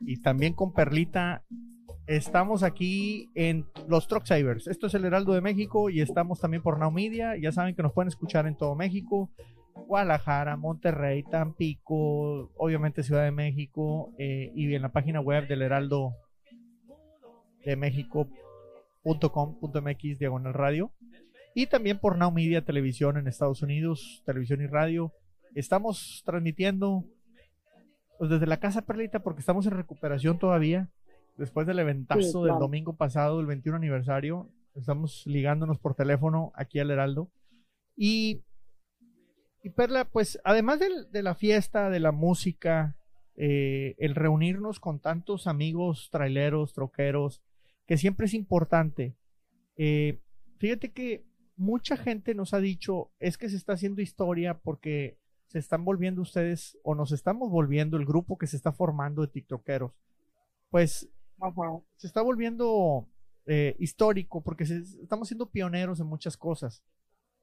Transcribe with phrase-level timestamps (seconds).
[0.00, 1.44] Y también con Perlita
[2.06, 4.66] Estamos aquí en los Truck Savers.
[4.66, 7.34] Esto es el Heraldo de México y estamos también por Now Media.
[7.40, 9.30] Ya saben que nos pueden escuchar en todo México.
[9.86, 16.12] Guadalajara, Monterrey, Tampico, obviamente Ciudad de México eh, y en la página web del Heraldo
[17.64, 20.92] de México.com.mx diagonal radio
[21.54, 25.14] y también por Now Media Televisión en Estados Unidos, televisión y radio.
[25.54, 27.06] Estamos transmitiendo
[28.24, 30.88] pues, desde la Casa Perlita porque estamos en recuperación todavía
[31.36, 34.48] después del eventazo del domingo pasado, el 21 aniversario.
[34.74, 37.30] Estamos ligándonos por teléfono aquí al Heraldo.
[37.94, 38.40] Y,
[39.62, 42.96] y Perla, pues además de, la fiesta, de la música,
[43.36, 47.42] eh, el reunirnos con tantos amigos traileros, troqueros,
[47.86, 49.16] que siempre es importante.
[49.76, 50.18] Eh,
[50.56, 55.58] fíjate que mucha gente nos ha dicho, es que se está haciendo historia porque se
[55.58, 59.92] están volviendo ustedes o nos estamos volviendo el grupo que se está formando de tiktokeros.
[60.70, 61.08] Pues
[61.96, 63.08] se está volviendo
[63.46, 66.82] eh, histórico porque estamos siendo pioneros en muchas cosas.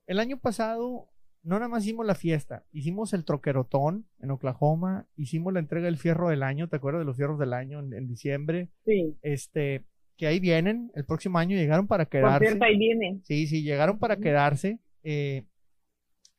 [0.07, 1.09] El año pasado
[1.43, 5.97] no nada más hicimos la fiesta, hicimos el troquerotón en Oklahoma, hicimos la entrega del
[5.97, 8.69] fierro del año, ¿te acuerdas de los fierros del año en, diciembre?
[8.85, 9.17] Sí.
[9.21, 9.85] Este,
[10.17, 12.45] que ahí vienen, el próximo año llegaron para quedarse.
[12.45, 13.23] cierto, ahí vienen.
[13.25, 14.79] Sí, sí, llegaron para quedarse.
[15.03, 15.45] Eh,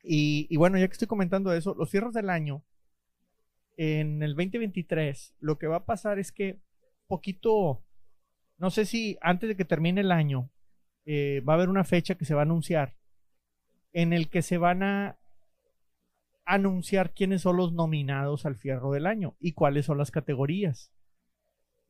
[0.03, 2.63] y, y, bueno, ya que estoy comentando eso, los fierros del año,
[3.77, 6.59] en el 2023, lo que va a pasar es que
[7.07, 7.83] poquito,
[8.57, 10.49] no sé si antes de que termine el año,
[11.05, 12.95] eh, va a haber una fecha que se va a anunciar
[13.91, 15.17] en el que se van a
[16.45, 20.91] anunciar quiénes son los nominados al fierro del año y cuáles son las categorías.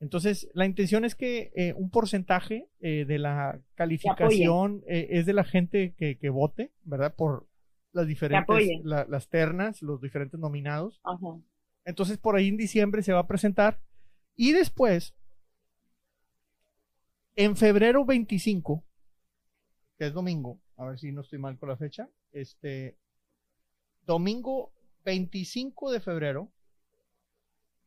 [0.00, 5.44] Entonces, la intención es que eh, un porcentaje eh, de la calificación es de la
[5.44, 7.14] gente que, vote, ¿verdad?
[7.14, 7.46] Por
[7.94, 11.00] las diferentes, las ternas, los diferentes nominados.
[11.84, 13.80] Entonces, por ahí en diciembre se va a presentar
[14.36, 15.14] y después,
[17.36, 18.84] en febrero 25,
[19.96, 22.98] que es domingo, a ver si no estoy mal con la fecha, este,
[24.06, 24.72] domingo
[25.04, 26.50] 25 de febrero,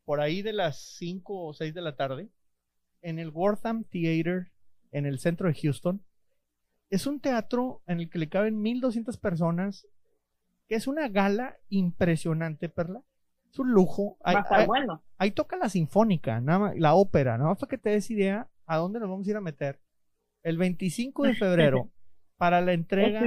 [0.05, 2.29] por ahí de las 5 o 6 de la tarde,
[3.01, 4.51] en el Wortham Theater,
[4.91, 6.01] en el centro de Houston.
[6.89, 9.85] Es un teatro en el que le caben 1200 personas,
[10.67, 13.03] que es una gala impresionante, Perla
[13.51, 14.17] es un lujo.
[14.23, 14.35] Ahí,
[14.65, 15.03] bueno.
[15.17, 18.77] ahí, toca la sinfónica, nada la ópera, nada más para que te des idea a
[18.77, 19.79] dónde nos vamos a ir a meter.
[20.43, 21.89] El 25 de febrero,
[22.37, 23.23] para la entrega,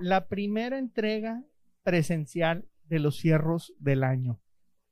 [0.00, 1.42] la primera entrega
[1.82, 4.40] presencial de los cierros del año.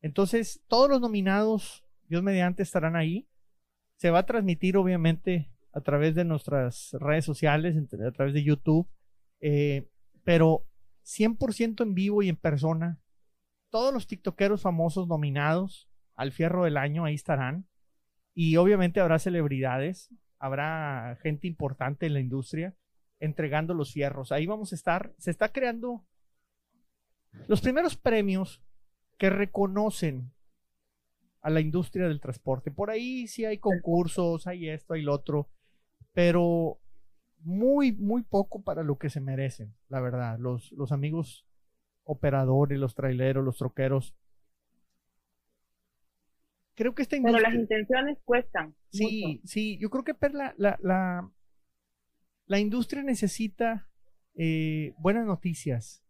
[0.03, 3.27] Entonces, todos los nominados, Dios mediante, estarán ahí.
[3.97, 8.89] Se va a transmitir, obviamente, a través de nuestras redes sociales, a través de YouTube,
[9.41, 9.89] eh,
[10.25, 10.67] pero
[11.05, 12.99] 100% en vivo y en persona
[13.71, 17.67] todos los tiktokeros famosos nominados al fierro del año ahí estarán.
[18.33, 22.77] Y obviamente habrá celebridades, habrá gente importante en la industria
[23.19, 24.33] entregando los fierros.
[24.33, 25.13] Ahí vamos a estar.
[25.19, 26.07] Se está creando
[27.49, 28.63] los primeros premios
[29.19, 30.33] que reconocen
[31.41, 32.71] a la industria del transporte.
[32.71, 35.51] Por ahí sí hay concursos, hay esto, hay lo otro,
[36.13, 36.81] pero
[37.45, 40.39] muy, muy poco para lo que se merecen, la verdad.
[40.39, 41.47] Los, los amigos
[42.03, 44.15] operadores, los traileros, los troqueros.
[46.75, 47.43] Creo que esta industria...
[47.43, 48.75] Pero las intenciones cuestan.
[48.91, 51.31] Sí, sí, yo creo que la, la,
[52.47, 53.89] la, industria necesita
[54.35, 56.03] eh, buenas noticias.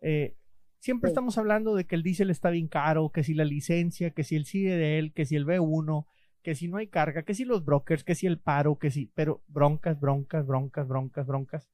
[0.00, 0.36] Eh,
[0.78, 4.24] siempre estamos hablando de que el diésel está bien caro, que si la licencia, que
[4.24, 6.06] si el CDL, que si el B1,
[6.48, 9.12] que si no hay carga, que si los brokers, que si el paro, que si,
[9.14, 11.68] pero broncas, broncas, broncas, broncas, broncas.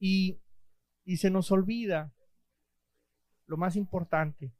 [0.00, 0.40] Y,
[1.04, 2.12] y se nos olvida
[3.46, 4.52] lo más importante,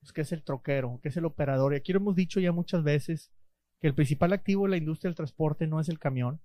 [0.00, 1.72] pues, que es el troquero, que es el operador.
[1.72, 3.32] Y aquí lo hemos dicho ya muchas veces,
[3.80, 6.42] que el principal activo de la industria del transporte no es el camión,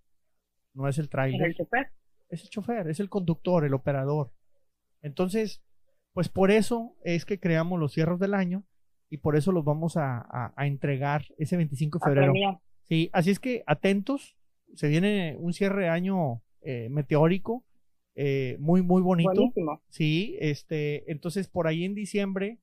[0.74, 1.42] no es el trailer.
[1.42, 1.92] ¿Es el chofer?
[2.30, 4.32] Es el chofer, es el conductor, el operador.
[5.02, 5.62] Entonces,
[6.14, 8.64] pues por eso es que creamos los cierros del año
[9.14, 12.34] y por eso los vamos a, entregar ese 25 de febrero.
[12.82, 14.36] Sí, así es que atentos,
[14.74, 17.64] se viene un cierre de año eh, meteórico
[18.16, 19.54] eh, muy, muy bonito.
[19.90, 22.58] Sí, este, entonces por ahí en diciembre,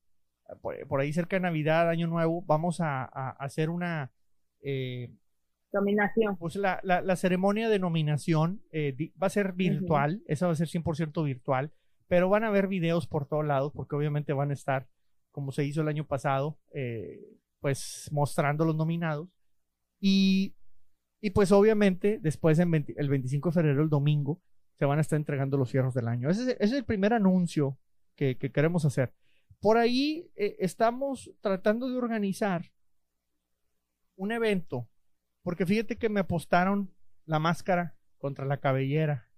[0.61, 4.11] por, ahí cerca de Navidad, Año Nuevo, vamos a, hacer una...
[4.61, 5.09] Eh,
[5.73, 6.37] Nominación.
[6.37, 10.67] Pues la, la, ceremonia de nominación eh, va a ser virtual, esa va a ser
[10.67, 11.71] 100% virtual,
[12.09, 14.89] pero van a haber videos por todos lados, porque obviamente van a estar,
[15.31, 16.59] como se hizo el año pasado,
[17.61, 19.29] pues mostrando los nominados.
[20.01, 20.55] Y,
[21.21, 24.41] y pues obviamente después el 25 de febrero, el domingo,
[24.81, 26.31] se van a estar entregando los cierros del año.
[26.31, 27.79] Ese es, el primer anuncio
[28.17, 29.13] que, queremos hacer.
[29.61, 32.73] por ahí eh, estamos tratando de organizar
[34.17, 34.89] un evento,
[35.43, 36.95] porque fíjate que me apostaron
[37.27, 39.31] la máscara contra la cabellera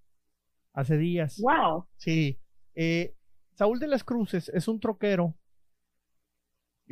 [0.73, 1.41] hace días.
[1.41, 1.89] Wow.
[1.97, 2.39] Sí.
[2.77, 3.17] Eh,
[3.55, 5.37] Saúl de las Cruces es un troquero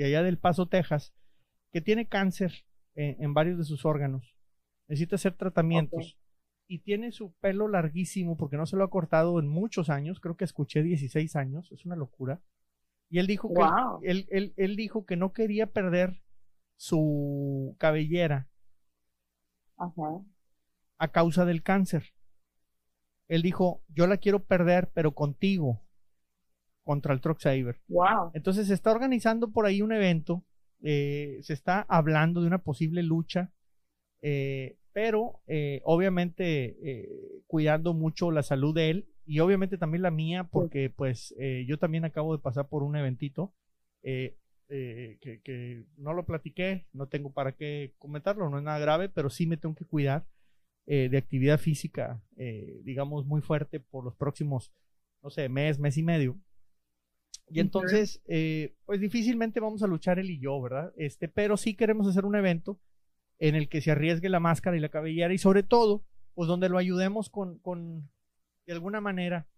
[0.00, 1.12] de allá del Paso, Texas,
[1.72, 2.64] que tiene cáncer
[2.94, 4.34] en, varios de sus órganos.
[4.88, 6.18] Necesita hacer tratamientos.
[6.66, 10.20] Y tiene su pelo larguísimo porque no se lo ha cortado en muchos años.
[10.20, 11.70] Creo que escuché 16 años.
[11.70, 12.40] Es una locura.
[13.10, 16.22] Y él dijo que él, él, dijo que no quería perder
[16.76, 18.48] su cabellera
[20.96, 22.14] a causa del cáncer.
[23.28, 25.82] Él dijo, yo la quiero perder, pero contigo,
[26.90, 27.78] contra el Truck Saver.
[27.86, 28.32] Wow.
[28.34, 30.44] Entonces se está organizando por ahí un evento,
[30.82, 33.52] eh, se está hablando de una posible lucha,
[34.22, 37.06] eh, pero eh, obviamente
[37.46, 41.32] cuidando mucho la salud de él y obviamente también la mía, porque pues
[41.64, 43.54] yo también acabo de pasar por un eventito.
[44.02, 44.36] que,
[45.44, 49.46] que, no lo platiqué, no tengo para qué comentarlo, no es nada grave, pero sí
[49.46, 50.26] me tengo que cuidar
[50.86, 52.20] de actividad física,
[52.82, 54.72] digamos, muy fuerte por los próximos,
[55.22, 56.36] no sé, mes, mes y medio.
[57.52, 60.92] Y entonces, eh, pues difícilmente vamos a luchar él y yo, ¿verdad?
[60.96, 62.78] Este, pero sí queremos hacer un evento
[63.38, 66.04] en el que se arriesgue la máscara y la cabellera y sobre todo,
[66.34, 68.08] pues donde lo ayudemos con, con
[68.66, 69.48] de alguna manera,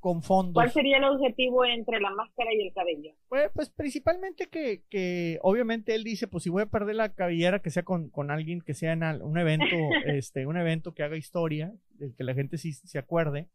[0.00, 0.54] con fondos.
[0.54, 3.12] ¿Cuál sería el objetivo entre la máscara y el cabello?
[3.28, 7.60] Pues, pues principalmente que, que, obviamente él dice, pues si voy a perder la cabellera,
[7.60, 9.64] que sea con, con alguien que sea en un evento,
[10.06, 13.48] este, un evento que haga historia, del que la gente sí se acuerde.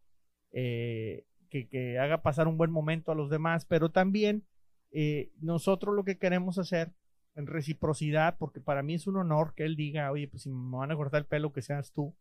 [0.51, 1.25] Eh,
[1.63, 4.43] que, haga pasar un buen momento a los demás, pero también
[4.91, 6.93] eh, nosotros lo que queremos hacer
[7.35, 10.77] en reciprocidad, porque para mí es un honor que él diga, oye, pues si me
[10.77, 12.15] van a cortar el pelo, que seas tú.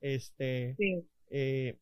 [0.00, 0.76] Este,
[1.30, 1.78] eh,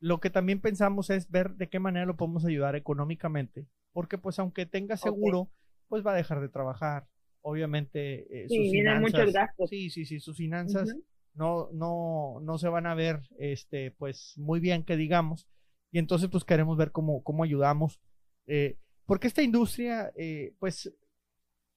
[0.00, 4.38] lo que también pensamos es ver de qué manera lo podemos ayudar económicamente, porque pues
[4.38, 5.50] aunque tenga seguro,
[5.88, 7.06] pues va a dejar de trabajar.
[7.40, 9.70] Obviamente, eh, sí, sus muchos gastos.
[9.70, 10.92] Sí, sí, sí, sus finanzas
[11.36, 15.46] no, no, no se van a ver, este, pues muy bien que digamos.
[15.96, 18.02] Y entonces pues queremos ver cómo, cómo ayudamos.
[18.46, 18.76] Eh,
[19.06, 20.92] porque esta industria, eh, pues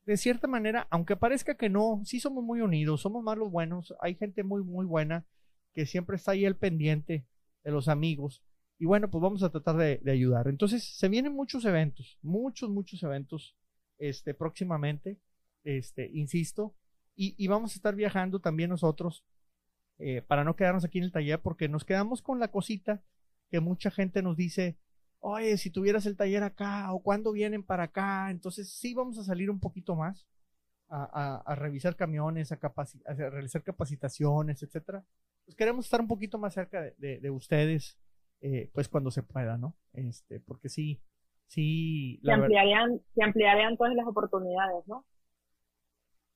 [0.06, 3.94] de cierta manera, aunque parezca que no, sí somos muy unidos, somos más los buenos,
[4.02, 5.26] hay gente muy, muy buena
[5.74, 7.28] que siempre está ahí al pendiente
[7.64, 8.44] de los amigos.
[8.78, 10.50] Y bueno, pues vamos a tratar de, ayudar.
[10.50, 13.56] Entonces, se vienen muchos eventos, muchos, muchos eventos,
[14.00, 15.18] este, próximamente,
[15.64, 16.76] este, insisto,
[17.16, 19.24] y, vamos a estar viajando también nosotros,
[19.98, 23.02] eh, para no quedarnos aquí en el taller, porque nos quedamos con la cosita
[23.50, 24.78] que mucha gente nos dice,
[25.20, 29.24] oye, si tuvieras el taller acá o cuándo vienen para acá, entonces sí vamos a
[29.24, 30.28] salir un poquito más
[30.90, 35.04] a, revisar camiones, a, a, realizar capacitaciones, etcétera.
[35.46, 38.00] Pues queremos estar un poquito más cerca de, ustedes,
[38.42, 39.76] eh, pues cuando se pueda, ¿no?
[39.94, 41.02] Este, porque sí,
[41.48, 42.20] sí.
[42.24, 45.06] Se ampliarían, se ampliarían todas las oportunidades, ¿no?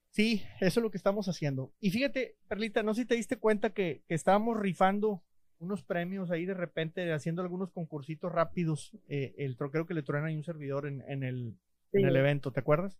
[0.09, 1.73] Sí, eso es lo que estamos haciendo.
[1.79, 5.23] Y fíjate, Perlita, no sé si te diste cuenta que, que estábamos rifando
[5.63, 8.91] unos premios ahí de repente haciendo algunos concursitos rápidos.
[9.07, 11.57] Eh, el troquero que le truena y un servidor en, el,
[11.93, 12.99] en el evento, ¿te acuerdas?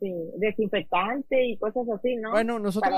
[0.00, 2.32] Sí, desinfectante y cosas así, ¿no?
[2.32, 2.92] Bueno, nosotros,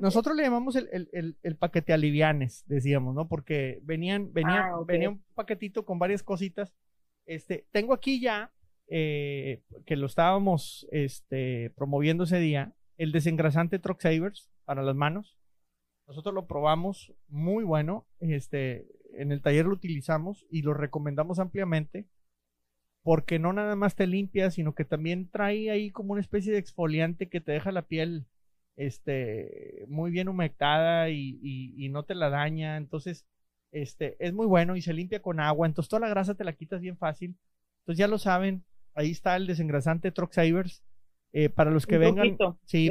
[0.00, 3.28] nosotros le llamamos el, el, el, paquete alivianes, decíamos, ¿no?
[3.28, 6.74] Porque venían, venían, ah, venía un paquetito con varias cositas.
[7.26, 8.50] Este, tengo aquí ya,
[8.88, 15.36] eh, que lo estábamos este, promoviendo ese día, el desengrasante Truck Savers para las manos.
[16.06, 18.06] Nosotros lo probamos, muy bueno.
[18.20, 22.06] Este, en el taller lo utilizamos y lo recomendamos ampliamente
[23.06, 26.58] porque no nada más te limpia, sino que también trae ahí como una especie de
[26.58, 28.26] exfoliante que te deja la piel
[28.74, 32.76] este, muy bien humectada y, no te la daña.
[32.76, 33.24] Entonces,
[33.70, 35.68] este, es muy bueno y se limpia con agua.
[35.68, 37.36] Entonces, toda la grasa te la quitas bien fácil.
[37.82, 40.82] Entonces, ya lo saben, ahí está el desengrasante Truck Savers.
[41.38, 42.88] Eh, para los que vengan, sí,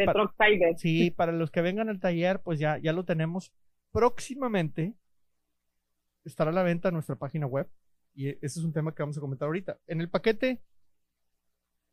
[0.76, 3.52] sí, para los que vengan al taller, pues ya, ya lo tenemos.
[3.92, 4.94] Próximamente
[6.24, 7.68] estará a la venta en nuestra página web.
[8.14, 9.80] Y ese es un tema que vamos a comentar ahorita.
[9.88, 10.62] En el paquete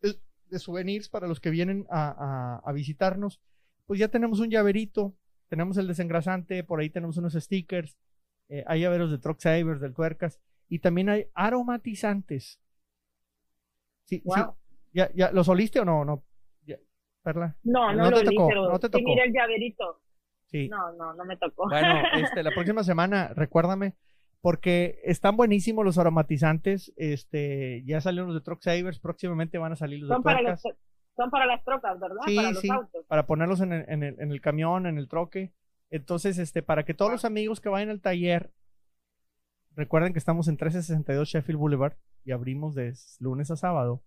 [0.03, 3.41] de souvenirs para los que vienen a, visitarnos,
[3.87, 5.17] pues ya tenemos un llaverito,
[5.49, 7.97] tenemos el desengrasante, por ahí tenemos unos stickers,
[8.51, 12.61] eh, hay llaveros de Truck Savers, del Tuercas, y también hay aromatizantes.
[14.05, 14.41] Sí, sí.
[14.93, 16.05] ¿Ya, ¿Ya los oliste o no?
[16.05, 16.23] No,
[17.23, 17.57] Perla?
[17.63, 19.05] No, no, te tocó, no te tocó.
[19.05, 20.01] mira el llaverito.
[20.47, 20.69] Sí.
[20.69, 21.69] No, no, no me tocó.
[21.69, 23.95] Bueno, este, la próxima semana, recuérdame,
[24.41, 26.93] porque están buenísimos los aromatizantes.
[26.97, 30.57] Este, ya salieron los de Truck Savers, próximamente van a salir los son de para
[30.57, 32.21] Son para las trocas, ¿verdad?
[32.27, 33.07] Sí, para los sí, autos.
[33.07, 35.53] para ponerlos en el, en, el, en el camión, en el troque.
[35.91, 38.51] Entonces, este, para que todos los amigos que vayan al taller,
[39.75, 44.03] recuerden que estamos en 1362 Sheffield Boulevard, y abrimos de lunes a sábado,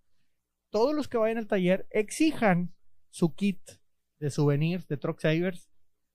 [0.70, 2.72] todos los que vayan al taller exijan
[3.16, 3.60] su kit
[4.18, 5.70] de souvenirs de Truck Savers.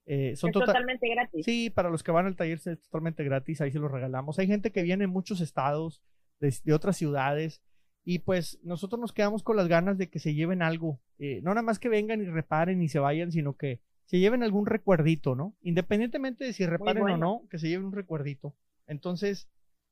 [0.06, 1.44] Eh, son tota-, totalmente gratis.
[1.44, 4.38] Sí, para los que van al taller es totalmente gratis, ahí se los regalamos.
[4.38, 6.00] Hay gente que viene en muchos estados,
[6.38, 7.60] de, otras ciudades,
[8.04, 11.00] y pues nosotros nos quedamos con las ganas de que se lleven algo.
[11.18, 14.44] Eh, no nada más que vengan y reparen y se vayan, sino que se lleven
[14.44, 15.56] algún recuerdito, ¿no?
[15.60, 18.54] Independientemente de si reparen o no, que se lleven un recuerdito.
[18.86, 19.48] Entonces,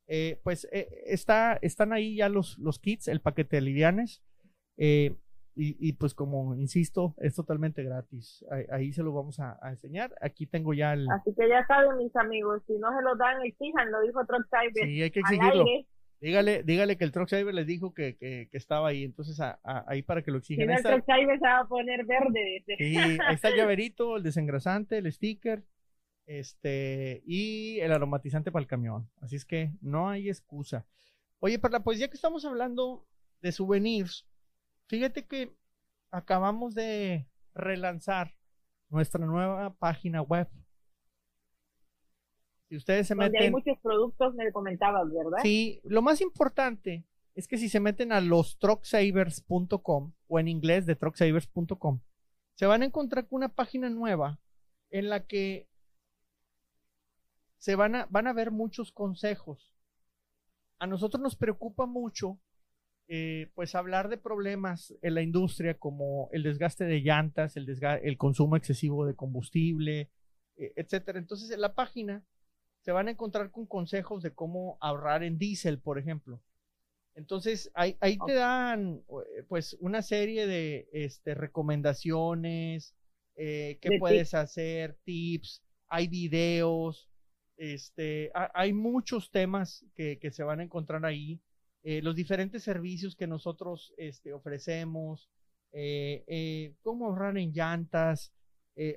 [0.06, 4.22] eh, pues está, están ahí ya los, los kits, el paquete de livianes.
[4.76, 5.16] Eh,
[5.62, 8.44] y, pues como insisto, es totalmente gratis.
[8.70, 10.14] Ahí, se lo vamos a, enseñar.
[10.22, 11.06] Aquí tengo ya el...
[11.10, 14.46] Así que ya saben mis amigos, si no se lo dan, exijan, lo dijo Truck
[14.48, 14.88] Cyber.
[14.88, 15.64] Sí, hay que exigirlo.
[16.20, 20.22] Dígale, dígale que el Truck Cyber les dijo que, que, estaba ahí, entonces ahí para
[20.22, 20.66] que lo exijan.
[20.68, 22.64] Si el Truck Cyber se va a poner verde.
[22.78, 25.62] Sí, ahí está el llaverito, el desengrasante, el sticker,
[26.26, 29.10] este, y el aromatizante para el camión.
[29.20, 30.86] Así es que no hay excusa.
[31.38, 33.06] Oye, para pues ya que estamos hablando
[33.42, 34.26] de souvenirs,
[34.90, 35.56] Fíjate que
[36.10, 38.34] acabamos de relanzar
[38.88, 40.48] nuestra nueva página web.
[42.68, 43.40] Si ustedes se meten.
[43.40, 45.38] hay muchos productos, me comentabas, ¿verdad?
[45.42, 47.06] Sí, lo más importante
[47.36, 52.00] es que si se meten a los trucksavers.com o en inglés de trucksavers.com,
[52.56, 54.40] se van a encontrar con una página nueva
[54.90, 55.68] en la que
[57.58, 59.72] se van a, van a ver muchos consejos.
[60.80, 62.40] A nosotros nos preocupa mucho
[63.12, 67.66] eh, pues hablar de problemas en la industria como el desgaste de llantas, el,
[68.04, 70.12] el consumo excesivo de combustible,
[70.56, 71.18] eh, etcétera.
[71.18, 72.24] Entonces en la página
[72.82, 76.40] se van a encontrar con consejos de cómo ahorrar en diésel, por ejemplo.
[77.16, 82.94] Entonces ahí, ahí te dan eh, pues una serie de este, recomendaciones,
[83.34, 87.10] qué puedes hacer, tips, hay videos,
[87.56, 91.40] este, hay muchos temas que, que se van a encontrar ahí
[91.82, 95.30] eh, los diferentes servicios que nosotros este, ofrecemos,
[95.72, 98.32] eh, eh, cómo ahorrar en llantas,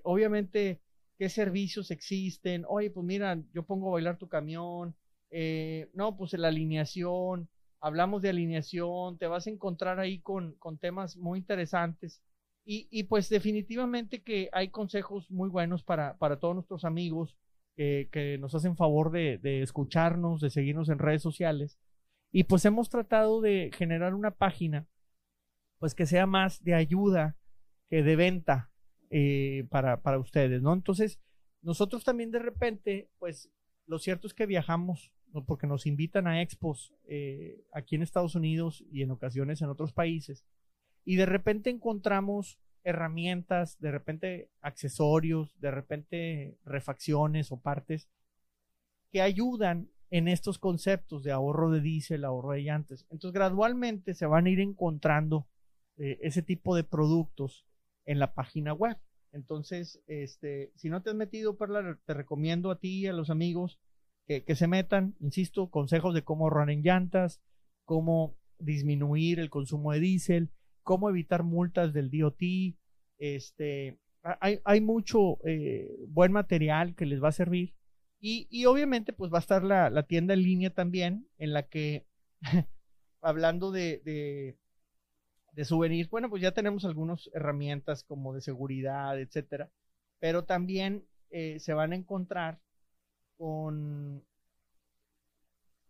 [0.04, 0.80] obviamente
[1.18, 4.96] qué servicios existen, oye, pues mira, yo pongo a bailar tu camión,
[5.94, 7.50] no, pues la alineación,
[7.82, 12.22] hablamos de alineación, te vas a encontrar ahí con, con temas muy interesantes.
[12.66, 17.36] Y, y, pues definitivamente que hay consejos muy buenos para, para todos nuestros amigos
[17.76, 21.78] que, que nos hacen favor de, de escucharnos, de seguirnos en redes sociales.
[22.36, 24.88] Y pues hemos tratado de generar una página,
[25.78, 27.38] pues que sea más de ayuda
[27.90, 28.72] que de venta
[29.12, 30.74] eh, para, para ustedes, ¿no?
[30.74, 31.20] Entonces,
[31.62, 33.52] nosotros también de repente, pues
[33.86, 35.14] lo cierto es que viajamos,
[35.46, 39.94] porque nos invitan a expos eh, aquí en Estados Unidos y en ocasiones en otros
[39.94, 40.44] países,
[41.06, 48.10] y de repente encontramos herramientas, de repente accesorios, de repente refacciones o partes
[49.12, 53.08] que ayudan en estos conceptos de ahorro de diésel, ahorro de llantas.
[53.10, 55.48] Entonces, gradualmente se van a ir encontrando
[55.98, 57.66] eh, ese tipo de productos
[58.06, 58.96] en la página web.
[59.32, 63.32] Entonces, este, si no te has metido, Perla, te recomiendo a ti y a los
[63.32, 63.80] amigos
[64.28, 67.42] que, que se metan, insisto, consejos de cómo ahorrar en llantas,
[67.84, 70.52] cómo disminuir el consumo de diésel,
[70.84, 72.44] cómo evitar multas del DOT,
[73.18, 77.74] este, hay, hay mucho eh, buen material que les va a servir
[78.26, 82.06] y, obviamente, pues va a estar la, tienda en línea también, en la que,
[83.22, 84.56] hablando de,
[85.52, 89.70] de, souvenirs, bueno, pues ya tenemos algunas herramientas como de seguridad, etcétera,
[90.20, 92.60] pero también eh, se van a encontrar
[93.38, 94.24] con.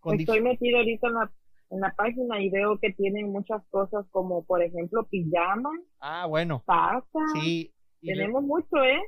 [0.03, 1.31] Estoy metido ahorita en la,
[1.69, 5.79] en la página y veo que tienen muchas cosas como, por ejemplo, pijamas.
[5.99, 6.63] Ah, bueno.
[6.65, 7.19] Pasa.
[7.35, 7.71] Sí.
[8.01, 9.01] Tenemos mucho, ¿eh?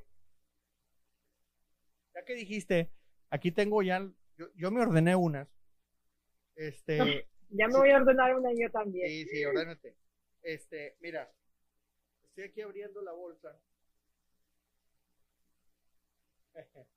[2.13, 2.91] Ya que dijiste,
[3.29, 4.07] Aquí tengo ya,
[4.55, 5.47] yo, me ordené unas.
[6.55, 7.27] Este.
[7.49, 9.07] ya me voy a ordenar una yo también.
[9.07, 9.95] Sí, sí, ordénate.
[10.41, 11.31] Este, mira,
[12.23, 13.59] estoy aquí abriendo la bolsa.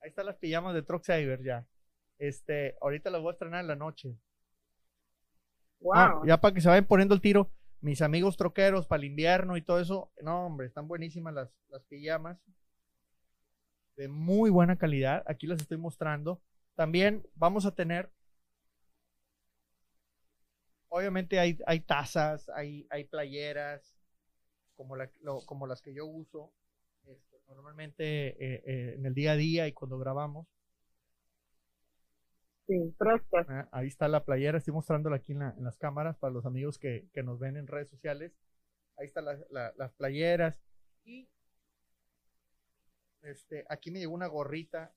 [0.00, 1.66] Ahí están las pijamas de Truck Saver ya.
[2.18, 4.16] Este, ahorita las voy a estrenar en la noche.
[5.80, 5.94] Wow.
[5.94, 9.56] Ah, ya para que se vayan poniendo el tiro, mis amigos troqueros para el invierno
[9.56, 10.12] y todo eso.
[10.22, 12.38] No, hombre, están buenísimas las, las pijamas
[13.98, 15.24] de muy buena calidad.
[15.26, 16.40] Aquí las estoy mostrando.
[16.76, 18.10] También vamos a tener,
[20.88, 23.98] obviamente hay, hay tazas, hay, hay playeras,
[24.76, 25.10] como, la,
[25.46, 26.52] como las que yo uso
[27.08, 30.46] este, normalmente eh, eh, en el día a día y cuando grabamos.
[32.68, 32.94] Sí,
[33.48, 37.08] ah, ahí está la playera, estoy mostrándola aquí en, las cámaras para los amigos que,
[37.24, 38.32] nos ven en redes sociales.
[38.96, 40.54] Ahí están las playeras.
[41.04, 41.28] Y
[43.22, 44.92] este, aquí me llegó una gorrita.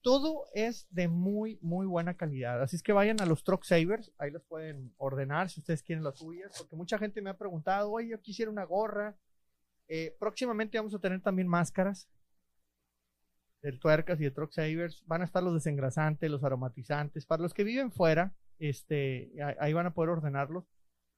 [0.00, 2.62] todo es de muy, muy buena calidad.
[2.62, 6.04] Así es que vayan a los Truck Savers, ahí los pueden ordenar si ustedes quieren
[6.04, 9.16] las suyas, porque mucha gente me ha preguntado, oye, yo quisiera una gorra.
[9.88, 12.08] Eh, próximamente vamos a tener también máscaras
[13.62, 15.04] del tuercas y de Truck Savers.
[15.06, 17.26] Van a estar los desengrasantes, los aromatizantes.
[17.26, 20.64] Para los que viven fuera, este, ahí van a poder ordenarlos.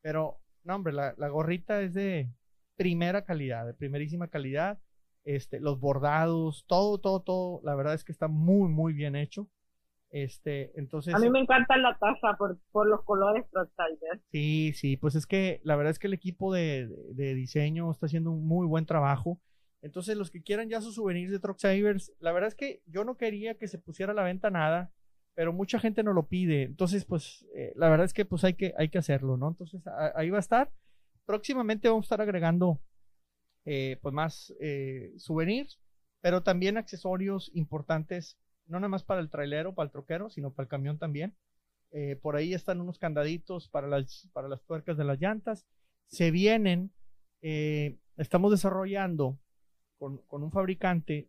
[0.01, 2.33] Pero, no, hombre, la, la gorrita es de
[2.77, 4.81] primera calidad, de primerísima calidad
[5.25, 9.49] este, los bordados, todo, todo, todo, la verdad es que está muy, muy bien hecho.
[10.11, 11.15] Este, entonces.
[11.15, 14.21] A mí me encanta la taza por, por los colores Proxider.
[14.33, 18.07] Sí, sí, pues es que la verdad es que el equipo de, de, diseño está
[18.07, 19.41] haciendo un muy buen trabajo.
[19.83, 21.59] Entonces, los que quieran ya sus souvenirs de Truck
[22.19, 24.93] la verdad es que yo no quería que se pusiera a la venta nada,
[25.35, 26.65] pero mucha gente no lo pide.
[26.65, 29.49] Entonces, pues, eh, la verdad es que pues hay que, hay que hacerlo, ¿no?
[29.49, 29.83] Entonces,
[30.17, 30.73] ahí va a estar.
[31.25, 32.81] Próximamente vamos a estar agregando
[33.65, 35.81] eh, pues más eh, souvenirs,
[36.21, 40.65] pero también accesorios importantes, no nada más para el trailero, para el troquero, sino para
[40.65, 41.35] el camión también.
[41.93, 45.67] Eh, por ahí están unos candaditos para las, para las tuercas de las llantas.
[46.07, 46.93] Se vienen,
[48.17, 49.39] estamos desarrollando
[49.99, 51.29] con, con un fabricante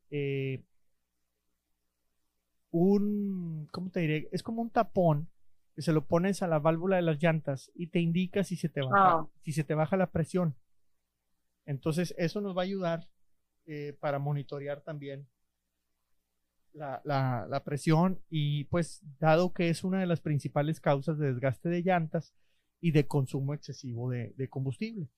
[2.72, 4.30] un, ¿cómo te diré?
[4.32, 5.30] Es como un tapón
[5.76, 8.70] que se lo pones a la válvula de las llantas y te indica si se
[8.70, 9.28] te baja, ah.
[9.44, 10.56] si se te baja la presión.
[11.72, 13.08] Entonces, eso nos va a ayudar
[13.66, 15.28] eh, para monitorear también
[16.74, 21.82] la, presión y pues dado que es una de las principales causas de desgaste de
[21.82, 22.34] llantas
[22.80, 25.10] y de consumo excesivo de, combustible.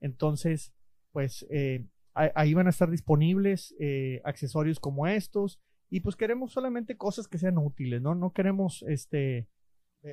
[0.00, 0.72] Entonces,
[1.12, 6.96] pues eh, ahí van a estar disponibles eh, accesorios como estos y pues queremos solamente
[6.96, 8.14] cosas que sean útiles, ¿no?
[8.14, 9.48] No queremos este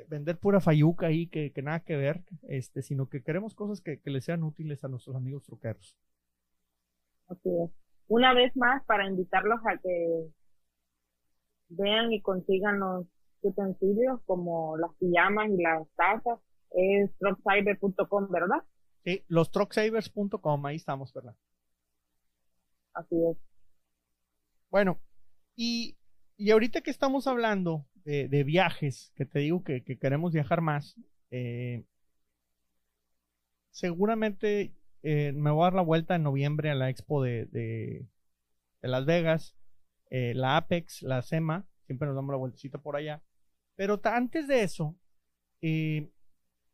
[0.08, 4.12] vender pura fayuca ahí que, nada que ver, este, sino que queremos cosas que, que
[4.12, 5.98] les sean útiles a nuestros amigos truqueros.
[7.28, 7.72] Así es.
[8.08, 10.30] Una vez más, para invitarlos a que
[11.70, 13.06] vean y consigan los
[13.42, 16.40] utensilios como las pijamas y las tazas,
[16.72, 18.64] es trucksaver.com, ¿verdad?
[19.04, 21.36] Sí, los trucksavers.com, ahí estamos, ¿verdad?
[22.94, 23.38] Así es.
[24.70, 25.00] Bueno,
[25.56, 25.98] y,
[26.38, 30.96] y ahorita que estamos hablando de, viajes, que te digo que, queremos viajar más,
[31.30, 31.86] eh,
[33.70, 38.08] seguramente eh, me voy a dar la vuelta en noviembre a la expo de, de,
[38.82, 39.56] Las Vegas,
[40.10, 43.22] eh, la Apex, la SEMA, siempre nos damos la vueltecita por allá.
[43.76, 44.98] Pero antes de eso,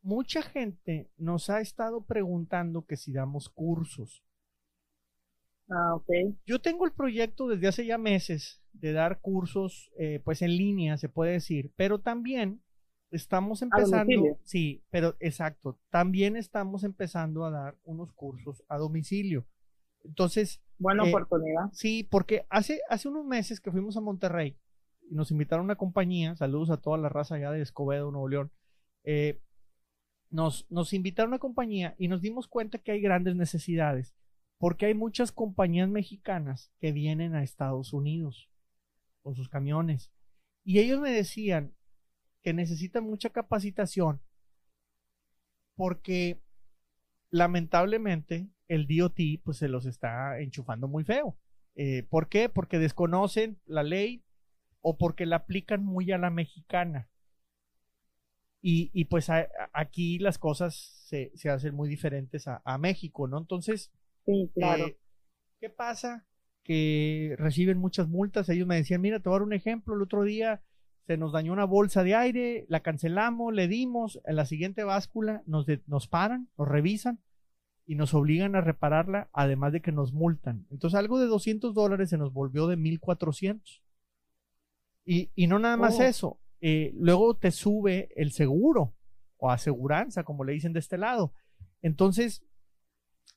[0.00, 4.24] mucha gente nos ha estado preguntando que si damos cursos.
[5.68, 5.98] Ah,
[6.46, 10.96] Yo tengo el proyecto desde hace ya meses de dar cursos, eh, pues en línea,
[10.96, 12.62] se puede decir, pero también
[13.10, 19.46] estamos empezando, sí, pero exacto, también estamos empezando a dar unos cursos a domicilio.
[20.04, 21.70] Entonces, buena eh, oportunidad.
[21.72, 24.56] Sí, porque hace hace unos meses que fuimos a Monterrey
[25.08, 28.28] y nos invitaron a una compañía, saludos a toda la raza allá de Escobedo, Nuevo
[28.28, 28.52] León.
[29.04, 29.40] Eh,
[30.30, 34.14] nos, nos invitaron a una compañía y nos dimos cuenta que hay grandes necesidades
[34.58, 38.50] porque hay muchas compañías mexicanas que vienen a Estados Unidos
[39.26, 40.12] con sus camiones.
[40.62, 41.74] Y ellos me decían
[42.42, 44.22] que necesitan mucha capacitación
[45.74, 46.40] porque
[47.30, 51.36] lamentablemente el DOT pues se los está enchufando muy feo.
[51.74, 52.48] Eh, ¿Por qué?
[52.48, 54.22] Porque desconocen la ley
[54.80, 57.10] o porque la aplican muy a la mexicana.
[58.68, 59.28] Y, pues
[59.72, 60.74] aquí las cosas
[61.06, 63.38] se, hacen muy diferentes a, a México, ¿no?
[63.38, 63.92] Entonces,
[64.24, 64.86] Sí, claro.
[64.88, 64.98] Eh,
[65.60, 66.26] ¿Qué pasa?
[66.66, 68.48] Que reciben muchas multas.
[68.48, 69.94] Ellos me decían, mira, te voy a dar un ejemplo.
[69.94, 70.62] El otro día
[71.06, 75.42] se nos dañó una bolsa de aire, la cancelamos, le dimos, en la siguiente báscula
[75.46, 77.20] nos, nos paran, nos revisan
[77.86, 80.66] y nos obligan a repararla, además de que nos multan.
[80.70, 83.84] Entonces algo de 200 dólares se nos volvió de 1400.
[85.04, 86.02] Y, y no nada más oh.
[86.02, 88.96] eso, eh, luego te sube el seguro
[89.36, 91.32] o aseguranza, como le dicen de este lado.
[91.82, 92.44] Entonces,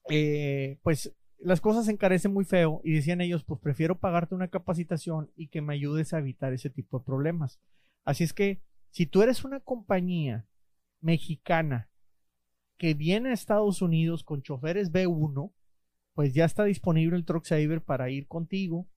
[0.09, 4.49] eh, pues las cosas se encarecen muy feo y decían ellos, pues prefiero pagarte una
[4.49, 7.59] capacitación y que me ayudes a evitar ese tipo de problemas.
[8.03, 10.47] Así es que si tú eres una compañía
[11.01, 11.89] mexicana
[12.77, 15.51] que viene a Estados Unidos con choferes B1,
[16.13, 18.87] pues ya está disponible el Truck Saver para ir contigo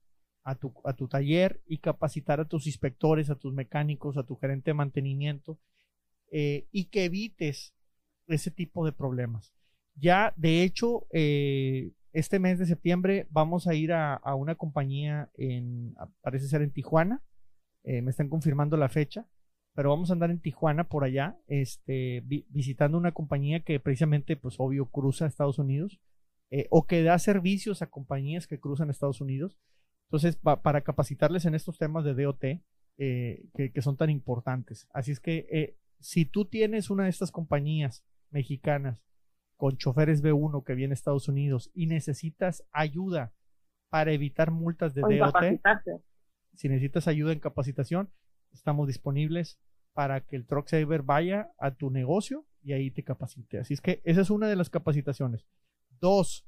[0.45, 4.37] a tu, a tu taller y capacitar a tus inspectores, a tus mecánicos, a tu
[4.37, 5.59] gerente de mantenimiento
[6.31, 7.75] eh, y que evites
[8.27, 9.53] ese tipo de problemas.
[9.95, 15.95] Ya, de hecho, eh, este mes de septiembre vamos a ir a, una compañía en,
[16.21, 17.23] parece ser en Tijuana.
[17.85, 19.27] Eh, me están confirmando la fecha,
[19.75, 24.57] pero vamos a andar en Tijuana por allá, este, visitando una compañía que precisamente, pues
[24.59, 26.01] obvio, cruza Estados Unidos
[26.51, 29.59] eh, o que da servicios a compañías que cruzan Estados Unidos.
[30.05, 32.45] Entonces, para capacitarles en estos temas de DOT,
[32.99, 34.87] eh, que, son tan importantes.
[34.93, 39.03] Así es que si tú tienes una de estas compañías mexicanas
[39.63, 43.33] con choferes B1 que viene a Estados Unidos y necesitas ayuda
[43.91, 45.37] para evitar multas de DOT,
[46.57, 48.11] si necesitas ayuda en capacitación,
[48.51, 49.61] estamos disponibles
[49.93, 53.61] para que el Truck Saver vaya a tu negocio y ahí te capacite.
[53.61, 55.47] Así es que esa es una de las capacitaciones.
[56.01, 56.45] Dos,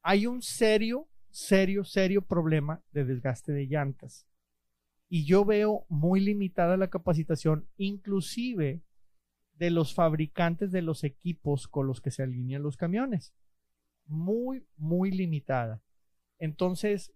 [0.00, 4.26] hay un serio, serio, serio problema de desgaste de llantas.
[5.10, 8.80] Y yo veo muy limitada la capacitación, inclusive
[9.60, 13.34] de los fabricantes de los equipos con los que se alinean los camiones.
[14.06, 15.82] Muy, muy limitada.
[16.38, 17.12] Entonces,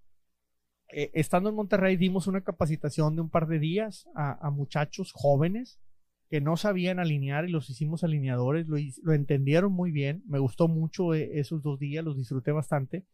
[0.90, 5.80] eh, estando en Monterrey, dimos una capacitación de un par de días a, muchachos jóvenes
[6.28, 11.14] que no sabían alinear y los hicimos alineadores, lo, entendieron muy bien, me gustó mucho
[11.14, 13.06] eh, esos dos días, los disfruté bastante.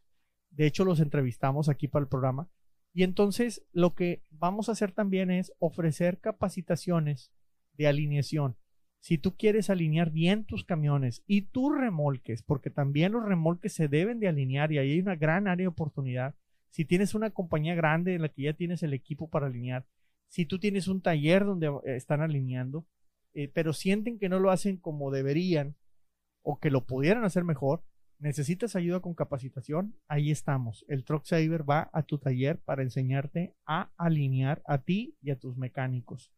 [0.50, 2.50] De hecho, los entrevistamos aquí para el programa.
[2.92, 7.30] Y entonces, lo que vamos a hacer también es ofrecer capacitaciones
[7.74, 8.56] de alineación.
[9.00, 13.88] Si tú quieres alinear bien tus camiones y tus remolques, porque también los remolques se
[13.88, 16.34] deben de alinear y ahí hay una gran área de oportunidad
[16.70, 19.86] si tienes una compañía grande en la que ya tienes el equipo para alinear,
[20.28, 22.86] si tú tienes un taller donde eh, están alineando,
[23.34, 25.76] eh, pero sienten que no lo hacen como deberían
[26.42, 27.84] o que lo pudieran hacer mejor,
[28.18, 30.84] necesitas ayuda con capacitación, ahí estamos.
[30.88, 35.38] El Truck Saver va a tu taller para enseñarte a alinear a ti y a
[35.38, 36.32] tus mecánicos.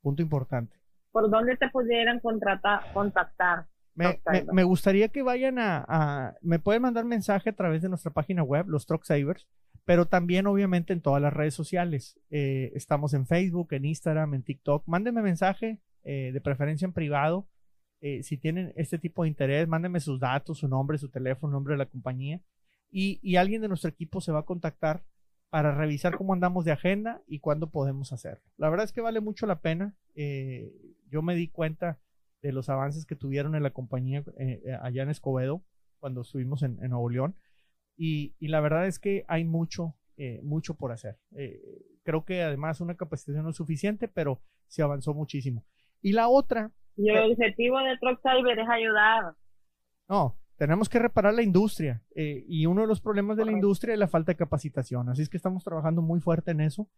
[0.00, 0.85] Punto importante.
[1.16, 3.64] ¿Por dónde te pudieran contactar?
[3.94, 8.66] Me, gustaría que vayan a, Me pueden mandar mensaje a través de nuestra página web,
[8.68, 9.48] los Truck Savers,
[9.86, 12.20] pero también obviamente en todas las redes sociales.
[12.28, 14.86] Eh, estamos en Facebook, en Instagram, en TikTok.
[14.86, 17.48] Mándenme mensaje, eh, de preferencia en privado.
[18.02, 21.72] Eh, si tienen este tipo de interés, mándenme sus datos, su nombre, su teléfono, nombre
[21.72, 22.42] de la compañía.
[22.90, 25.02] Y, y alguien de nuestro equipo se va a contactar
[25.56, 28.44] para revisar cómo andamos de agenda y cuándo podemos hacerlo.
[28.58, 29.96] La verdad es que vale mucho la pena.
[30.14, 31.98] yo me di cuenta
[32.42, 35.64] de los avances que tuvieron en la compañía eh, eh, allá en Escobedo
[35.98, 37.36] cuando estuvimos en, Nuevo León.
[37.96, 41.16] Y, la verdad es que hay mucho, eh, mucho por hacer.
[42.02, 45.64] creo que además una capacitación no es suficiente, pero se avanzó muchísimo.
[46.02, 46.70] Y la otra...
[46.98, 49.32] Y el objetivo de Truck Cyber es ayudar.
[50.06, 52.02] No, tenemos que reparar la industria.
[52.14, 55.08] y uno de los problemas de la industria es la falta de capacitación.
[55.08, 56.88] Así es que estamos trabajando muy fuerte en eso.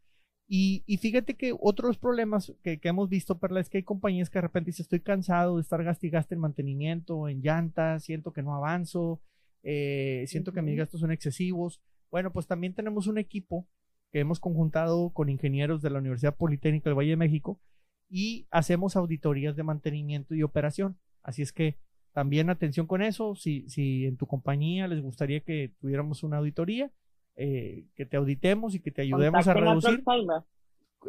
[0.50, 4.42] Y, fíjate que otros problemas que, hemos visto, Perla, es que hay compañías que de
[4.42, 9.20] repente dicen, estoy cansado de estar gastigaste en mantenimiento, en llantas, siento que no avanzo,
[9.62, 11.82] eh, siento que mis gastos son excesivos.
[12.10, 13.68] Bueno, pues también tenemos un equipo
[14.10, 17.60] que hemos conjuntado con ingenieros de la Universidad Politécnica del Valle de México
[18.08, 20.98] y hacemos auditorías de mantenimiento y operación.
[21.22, 21.76] Así es que
[22.18, 26.90] también atención con eso, si, si en tu compañía les gustaría que tuviéramos una auditoría,
[27.36, 30.02] eh, que te auditemos y que te ayudemos a reducir,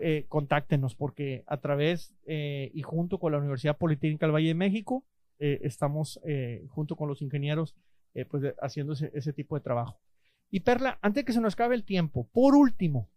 [0.04, 4.54] eh, contáctenos porque a través eh, y junto con la Universidad Politécnica del Valle de
[4.54, 5.04] México
[5.40, 6.20] estamos
[6.68, 7.76] junto con los ingenieros
[8.30, 10.00] pues haciendo ese, tipo de trabajo.
[10.52, 13.10] Y Perla, antes que se nos acabe el tiempo, por último,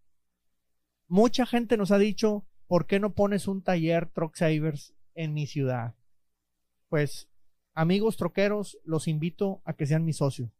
[1.08, 5.46] mucha gente nos ha dicho, ¿por qué no pones un taller Truck Savers en mi
[5.46, 5.94] ciudad?
[6.88, 7.28] Pues,
[7.74, 10.50] amigos troqueros, los invito a que sean mi socio.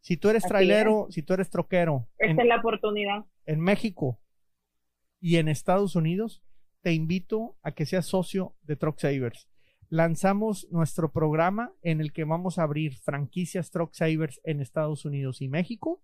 [0.00, 2.08] Si tú eres trailero, si tú eres troquero.
[2.18, 3.24] Esta es la oportunidad.
[3.46, 4.20] En México
[5.20, 6.42] y en Estados Unidos,
[6.82, 9.48] te invito a que seas socio de Truck Savers.
[9.90, 15.40] Lanzamos nuestro programa en el que vamos a abrir franquicias Truck Savers en Estados Unidos
[15.40, 16.02] y México.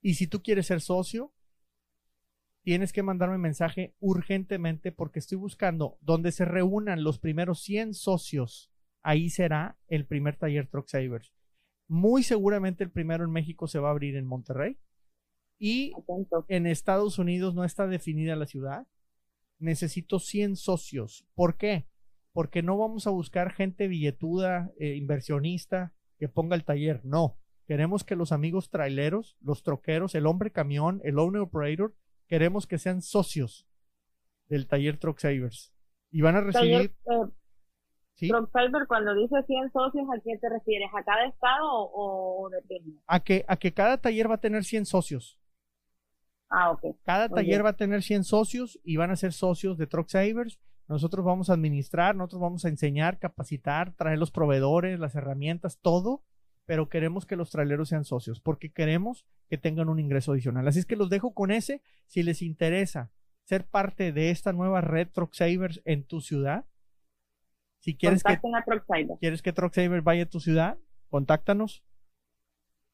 [0.00, 1.32] Y si tú quieres ser socio,
[2.62, 8.70] tienes que mandarme mensaje urgentemente porque estoy buscando donde se reúnan los primeros 100 socios.
[9.02, 11.32] Ahí será el primer taller Truck Savers.
[11.88, 14.78] Muy seguramente el primero en México se va a abrir en Monterrey.
[15.58, 15.92] Y
[16.48, 18.86] en Estados Unidos no está definida la ciudad.
[19.58, 21.26] Necesito 100 socios.
[21.34, 21.86] ¿Por qué?
[22.32, 27.04] Porque no vamos a buscar gente billetuda, eh, inversionista, que ponga el taller.
[27.04, 27.38] No.
[27.66, 31.94] Queremos que los amigos traileros, los troqueros, el hombre camión, el owner operator,
[32.32, 33.68] queremos que sean socios
[34.48, 35.70] del taller Truck Savers.
[36.10, 36.96] Y van a recibir.
[37.04, 37.30] Eh,
[38.14, 38.30] ¿Sí?
[38.88, 40.88] cuando dice 100 socios, ¿a qué te refieres?
[40.94, 42.98] ¿A cada estado o, depende?
[43.06, 45.38] A que, a que cada taller va a tener 100 socios.
[46.48, 46.96] Ah, ok.
[47.04, 50.58] Cada taller va a tener 100 socios y van a ser socios de Truck Savers.
[50.88, 56.24] Nosotros vamos a administrar, nosotros vamos a enseñar, capacitar, traer los proveedores, las herramientas, todo,
[56.72, 60.66] pero queremos que los traileros sean socios porque queremos que tengan un ingreso adicional.
[60.66, 61.82] Así es que los dejo con ese.
[62.06, 63.10] Si les interesa
[63.44, 66.64] ser parte de esta nueva red Truck Savers en tu ciudad,
[67.80, 68.40] si quieres que,
[69.20, 69.52] quieres que
[70.02, 70.78] vaya a tu ciudad,
[71.10, 71.84] contáctanos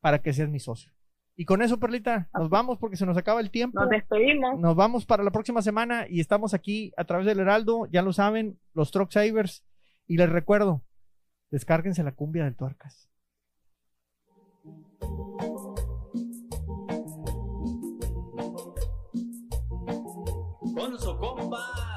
[0.01, 0.93] para que seas mi socio.
[1.37, 3.79] Y con eso, Perlita, nos vamos porque se nos acaba el tiempo.
[3.79, 4.59] Nos despedimos.
[4.59, 8.13] Nos vamos para la próxima semana y estamos aquí a través del Heraldo, ya lo
[8.13, 9.65] saben, los Truck Savers.
[10.09, 10.83] Y les recuerdo,
[11.53, 13.09] descárguense la cumbia del Tuercas.
[20.75, 21.88] Con su compa.